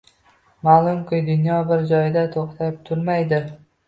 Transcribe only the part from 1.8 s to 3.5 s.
joyda to’xtab turmaydi